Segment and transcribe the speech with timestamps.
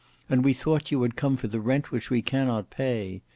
[0.27, 3.21] And we thought you had come for the rent which we cannot pay.